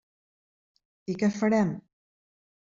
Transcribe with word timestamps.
I 1.13 1.17
què 1.21 1.31
farem? 1.37 1.77